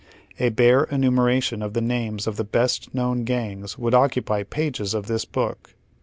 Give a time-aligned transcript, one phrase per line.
[0.39, 5.05] A bare enumeration of the names of the best known gangs would occupy pages of
[5.05, 5.75] tiiis book.